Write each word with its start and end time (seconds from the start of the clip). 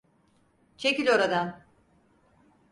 Çekil 0.77 1.07
oradan! 1.07 1.65